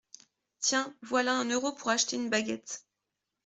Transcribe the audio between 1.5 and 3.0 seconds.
euro pour acheter une baguette.